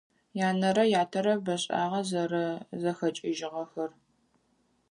Янэрэ 0.47 0.83
ятэрэ 1.01 1.33
бэшIагъэ 1.45 2.01
зэрэзэхэкIыжьыгъэхэр. 2.09 3.91